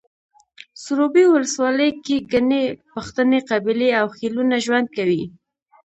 [0.83, 2.63] سروبي ولسوالۍ کې ګڼې
[2.93, 5.23] پښتنې قبیلې او خيلونه ژوند کوي